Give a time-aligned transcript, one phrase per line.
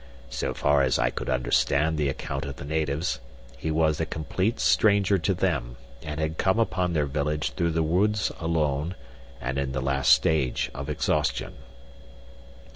[0.31, 3.19] So far as I could understand the account of the natives,
[3.55, 7.83] he was a complete stranger to them, and had come upon their village through the
[7.83, 8.95] woods alone
[9.39, 11.53] and in the last stage of exhaustion.